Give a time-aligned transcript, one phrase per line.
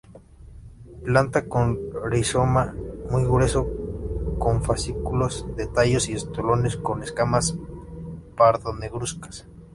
[1.03, 1.77] Planta con
[2.09, 2.73] rizoma
[3.11, 3.67] muy grueso
[4.39, 7.55] con fascículos de tallos y estolones con escamas
[8.35, 9.45] pardo-negruzcas.